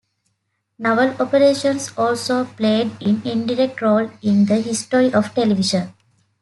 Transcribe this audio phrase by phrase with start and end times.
[0.79, 5.93] Naval Operations also played an indirect role in the history of television.